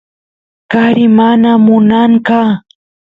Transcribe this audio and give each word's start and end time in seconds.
kari 0.71 1.05
mana 1.17 1.49
munanqa 1.65 2.39